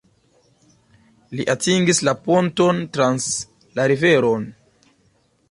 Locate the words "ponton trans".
2.29-3.29